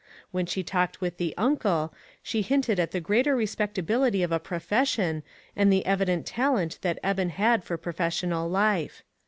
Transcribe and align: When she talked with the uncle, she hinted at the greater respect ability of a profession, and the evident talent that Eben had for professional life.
When 0.31 0.47
she 0.47 0.63
talked 0.63 0.99
with 0.99 1.17
the 1.17 1.35
uncle, 1.37 1.93
she 2.23 2.41
hinted 2.41 2.79
at 2.79 2.89
the 2.89 2.99
greater 2.99 3.35
respect 3.35 3.77
ability 3.77 4.23
of 4.23 4.31
a 4.31 4.39
profession, 4.39 5.21
and 5.55 5.71
the 5.71 5.85
evident 5.85 6.25
talent 6.25 6.79
that 6.81 6.97
Eben 7.03 7.29
had 7.29 7.63
for 7.63 7.77
professional 7.77 8.49
life. 8.49 9.03